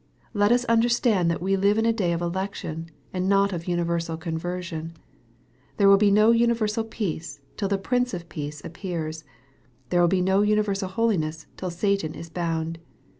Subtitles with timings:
[0.33, 4.17] Let us understand that we live in a day of election, and not of universal
[4.17, 4.93] conversion.
[5.77, 9.23] There will be no universal peace till the Prince of Peace appears.
[9.89, 12.79] There will be no universal holiness till Satan is bound.